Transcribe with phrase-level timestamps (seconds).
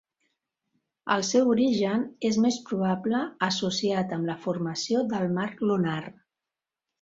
[1.15, 3.19] El seu origen és més probable
[3.49, 6.01] associat amb la formació del mar lunar.